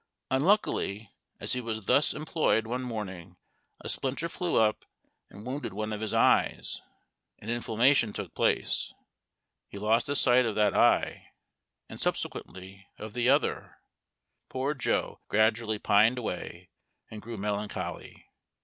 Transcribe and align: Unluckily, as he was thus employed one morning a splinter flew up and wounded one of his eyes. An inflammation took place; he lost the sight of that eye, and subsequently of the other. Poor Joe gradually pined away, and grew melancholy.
Unluckily, 0.31 1.11
as 1.39 1.53
he 1.53 1.61
was 1.61 1.85
thus 1.85 2.15
employed 2.15 2.65
one 2.65 2.81
morning 2.81 3.37
a 3.81 3.87
splinter 3.87 4.27
flew 4.27 4.55
up 4.55 4.83
and 5.29 5.45
wounded 5.45 5.73
one 5.73 5.93
of 5.93 6.01
his 6.01 6.11
eyes. 6.11 6.81
An 7.37 7.51
inflammation 7.51 8.11
took 8.11 8.33
place; 8.33 8.95
he 9.67 9.77
lost 9.77 10.07
the 10.07 10.15
sight 10.15 10.43
of 10.47 10.55
that 10.55 10.73
eye, 10.75 11.27
and 11.87 11.99
subsequently 12.01 12.87
of 12.97 13.13
the 13.13 13.29
other. 13.29 13.77
Poor 14.49 14.73
Joe 14.73 15.19
gradually 15.27 15.77
pined 15.77 16.17
away, 16.17 16.71
and 17.11 17.21
grew 17.21 17.37
melancholy. 17.37 18.25